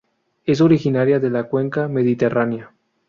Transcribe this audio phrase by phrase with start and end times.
[0.45, 2.73] Es originaria de la cuenca mediterránea.